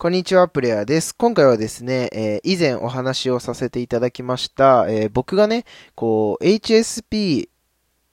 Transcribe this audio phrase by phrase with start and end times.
[0.00, 1.14] こんにちは、プレイヤーです。
[1.14, 7.50] 今回はですね、えー、以前お話をさせていただきました、えー、僕がね、こう、HSP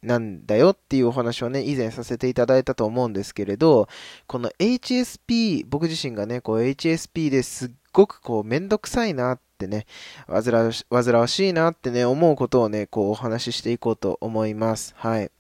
[0.04, 3.88] なんだよっていうお話をね、以前させていただいたと思うんですけれど、
[4.26, 9.86] この HSP、僕自身がね、こう HSP ですっごくこうめんどくさいなってね、
[10.28, 14.94] 煩わし煩わしいなってね、思うことをね、こうお話ししていこうと思います。
[14.98, 15.32] はい。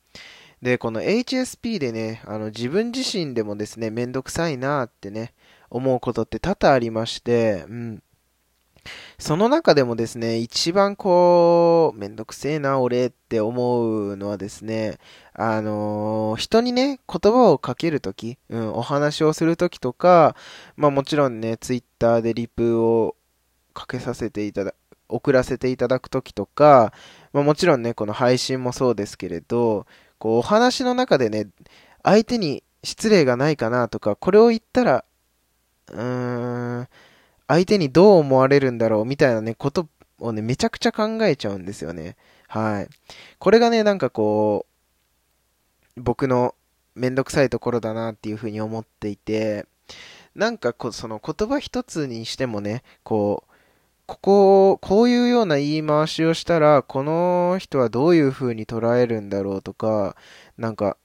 [0.62, 5.34] で、この HSP でね、あの自分自身でもですね、めんどくさいなってね、
[5.70, 8.04] 思うことって多々ありまして、うん。
[9.20, 14.98] その中でもですね、一番こう、めんどくせえな、俺って思うのはですね、
[15.34, 20.36] あのー、人にね、言葉をかけるとき、うん、お話をするときとか、
[20.76, 23.16] まあもちろんね、ツイッターでリプを
[23.74, 24.74] かけさせていただ、
[25.10, 26.94] 送らせていただくときとか、
[27.34, 29.86] まあもちろんね、この配信もそうですけれど、
[30.20, 31.48] こう、お話の中でね、
[32.04, 35.06] 相手に失礼がないかなとか、これを言ったら
[35.92, 36.88] うーん、
[37.48, 39.88] 相手にどう思われるんだろうみたいなね、こと
[40.20, 42.16] をね、めちゃくちゃ考えちゃうんですよね。
[42.48, 42.88] はい。
[43.40, 44.66] これがね、なんかこ
[45.96, 46.56] う、僕の
[46.96, 49.66] めんどくさいところだなっていうふうに思っていて、
[50.36, 53.54] なんかこその言葉一つにしてもね、こう、
[54.08, 60.16] ここ、こういうような言い回しをしたら、この人はどういう風に捉えるんだろうとか、
[60.58, 60.98] なんか、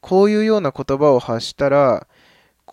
[0.00, 2.08] こういうような言葉を発したら、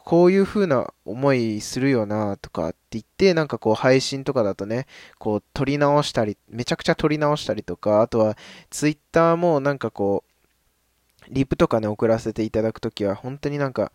[0.10, 4.88] こういう風な思いするよなとかって言って、なんかこう配信とかだとね、
[5.20, 8.36] こう撮り直したり、めちゃくちゃ撮り直したりとか、あとは
[8.72, 13.92] ツイッターもなんかこう、リプとかね、送らせていただくときは、本当になんか、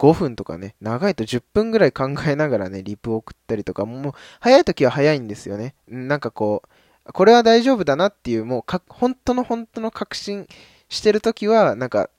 [0.00, 5.76] 5分とかね、長いと10分ぐらい考えながらね、リプを送ったりとか、もう、早い時は早いんですよね。
[5.86, 6.64] なんかこ
[7.06, 10.48] う、これは大丈夫だなっていう、もうか、本当の本当の確信
[10.88, 12.10] してる時は、なんか、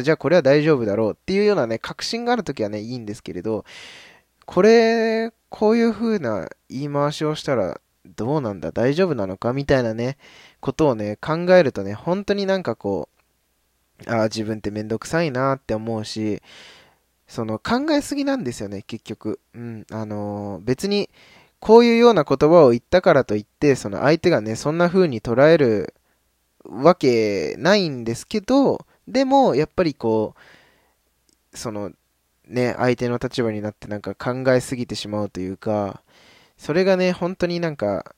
[0.00, 3.66] じゃあこれは大丈夫だろうっていうようなね、確信があるときはね、いいんですけれど、
[4.46, 7.80] これ、こういう風な言い回しをしたら
[8.16, 10.16] どうなんだ大丈夫なのかみたいなね、
[10.60, 13.08] ことをね、考えるとね、本当になんかこ
[14.06, 16.42] う、ああ、自分ってめんどくさいなって思うし、
[17.26, 19.40] その考えすぎなんですよね、結局。
[19.54, 21.08] うん、あのー、別に、
[21.60, 25.94] こういうような言葉を言ったからといって、その相手がね、そんな風に捉える
[26.64, 30.34] わけないんですけど、でも、やっぱりこ
[31.52, 31.92] う、その、
[32.48, 36.02] ね、相手の立場になってなんか考えすぎてしまうというか、
[36.56, 38.14] それがね、本当になんか、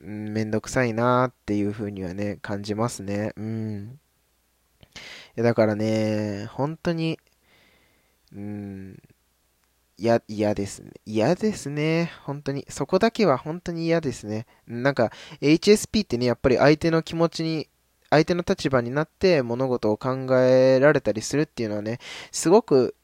[0.00, 3.32] めんどくさいなっていう風にはね、感じますね。
[3.36, 4.00] うん。
[4.94, 4.98] い
[5.36, 7.18] や、だからね、本当に、
[8.34, 9.00] うん、
[9.96, 10.90] 嫌、嫌ですね。
[11.06, 12.10] 嫌ですね。
[12.24, 12.66] 本当に。
[12.68, 14.46] そこだけは本当に嫌ですね。
[14.66, 17.68] なんか、HSP ってね、やっぱり相手の気持ちに
[18.10, 21.98] 相手の立場になって物事を考えられたりするっていうのはね、
[22.32, 22.94] すごく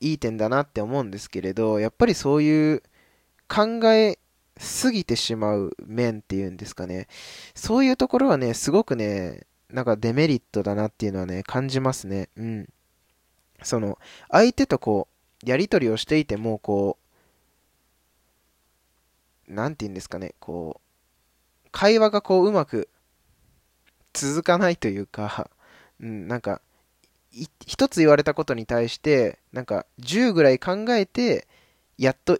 [0.00, 2.82] いい点だなって思うんですけれど、やっぱりそういう
[3.48, 4.18] 考え
[4.56, 7.08] すぎてしまう面っていうんですかね。
[7.54, 12.28] そういうところはね、すごくね、なんかデメリットだなっていうのはね、感じますね。
[12.36, 12.68] うん。
[13.62, 13.98] その、
[14.30, 15.08] 相手とこ
[15.44, 16.98] う、やりとりをしていても、こ
[19.48, 20.80] う、なんて言うんですかね、こ
[21.66, 22.88] う、会話がこう、うまく
[24.14, 25.50] 続かないというか、
[26.00, 26.62] うん、なんか、
[27.66, 31.46] 一つ言われたことに対して、なんか、10ぐらい考えて、
[31.98, 32.38] やっと、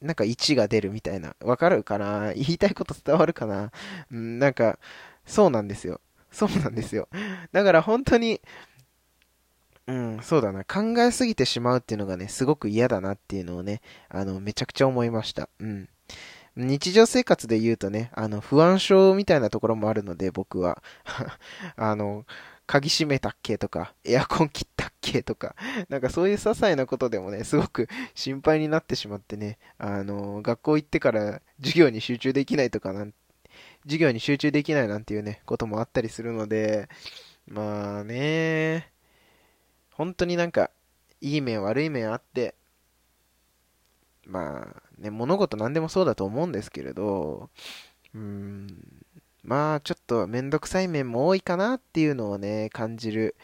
[0.00, 1.36] なんか1が出るみたいな。
[1.40, 2.32] わかるかな？
[2.34, 3.70] 言いたいこと伝わるかな？
[4.10, 4.80] うん、なんか、
[5.24, 6.00] そうなんですよ。
[6.32, 7.08] そうなんですよ。
[7.52, 8.40] だから本当に、
[9.86, 10.64] うん、そうだな。
[10.64, 15.48] 考えすぎてしまうっていうのがね、すごく嫌だなっていうのをね、あの、めちゃくちゃ思いました。
[15.60, 15.88] うん。
[16.56, 20.82] 日常生活で言うとね、あの、不安症みたいなところもあるので、僕は。
[21.76, 22.26] あの、
[22.66, 25.54] 鍵閉めたっけとか、エアコン切ったっけとか、
[25.88, 33.14] なんかそういう些細なことでもね、すごく 心配になってしまってね、あの、学校行ってから授業に集中できないとかなん、
[33.84, 36.88] 授業に集中できないなんていうね、こともあったりするので、
[37.46, 38.90] まあね、
[39.90, 40.70] 本当になんか、
[41.20, 42.54] いい面悪い面あって、
[44.26, 47.50] まあ、ね、物事何でもそうだと思うんですけれど、
[48.14, 48.68] うん、
[49.42, 53.34] まあ、ちょっとめんどくさい面も多いかなっていうのをね、感じる、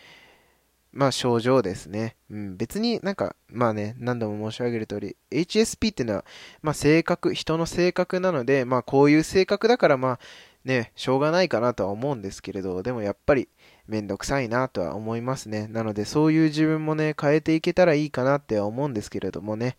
[0.93, 2.17] まあ、症状ですね。
[2.31, 6.25] うん、別になんか、まあね、何度も申し上げる通り、HSP っていうのは、
[6.63, 10.19] まあ、性格、人の性格なので、まあ、こういう性格だから、まあ、
[10.65, 13.49] ね、しょうがないかなとは思うんですけれど、でもやっぱり、
[13.87, 15.67] めんどくさいなとは思いますね。
[15.67, 19.77] なので、そういう自分もね、変えていけたらいいかなっては思うんですけれどもね。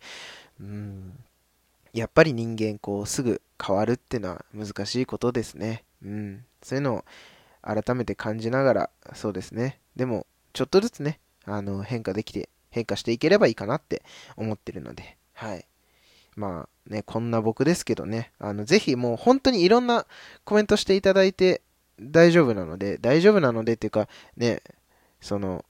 [0.60, 1.18] うん、
[1.92, 5.84] やっぱり人間こうすぐ変わるっていうのは難しいことですね。
[6.04, 6.44] うん。
[6.62, 7.04] そういうのを
[7.62, 9.80] 改めて感じながら、そうですね。
[9.96, 14.02] でも、ちょっとずつね、あの、変化できて、変化していければいいかなって
[14.36, 15.66] 思ってるので、はい。
[16.36, 20.06] まあね、こんな僕ですけどね、あの、ぜひもう本当にいろんな
[20.44, 21.62] コメントしていただいて
[22.00, 24.62] 大丈夫なので、大丈夫なのでっていうか、ね、
[25.20, 25.64] その、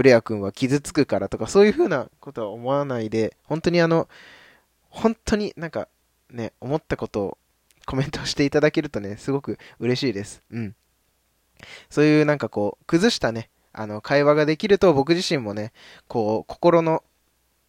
[0.00, 4.08] プレア君は傷つくからとか、そういう風なことは思わないで、本当にあの、
[4.88, 5.88] 本当になんか
[6.30, 7.38] ね、思ったことを
[7.84, 10.42] コメントしていただけるとね、すごく嬉しいです。
[10.52, 10.74] うん。
[11.90, 15.70] そういうなんかこう、崩したね、あの、会話ができると僕自身もね、
[16.08, 17.04] こう、心の、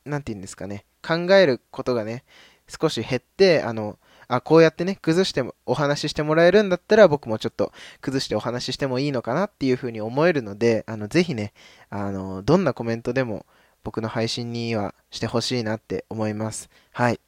[0.05, 2.23] なんて言うんですかね、考えることがね、
[2.69, 3.99] 少し減って、あの、
[4.31, 11.51] あ、こうやってね、崩しても、お話ししてもらえるんだったら、僕もちょっと崩してお話ししてもいいのかなっていうふうに思えるので、あの、ぜひね、
[11.89, 13.45] あの、どんなコメントでも
[13.83, 16.69] 僕の配信にはしてほしいなって思います。
[16.93, 17.19] はい。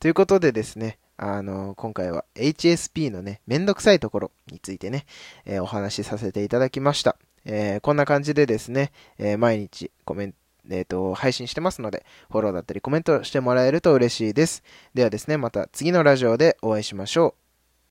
[0.00, 5.04] ということでですね、あの、今回は HSP のね、めんどくさいところについてね、
[5.44, 7.16] えー、お話しさせていただきました。
[7.44, 10.38] えー、こんな感じでですね、えー、毎日コメント、
[10.70, 14.62] えっ、ー、と、配信してますので、フォローだったりコメントしてもらえると嬉しいです。
[14.94, 17.45] ではですね、また次のラジオでお会いしましょう。